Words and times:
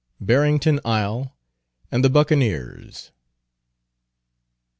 BARRINGTON 0.19 0.79
ISLE 0.83 1.31
AND 1.91 2.03
THE 2.03 2.09
BUCCANEERS. 2.09 3.11